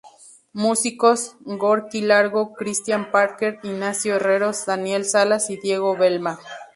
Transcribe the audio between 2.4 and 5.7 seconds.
Cristián Parker, Ignacio Herreros, Daniel Salas y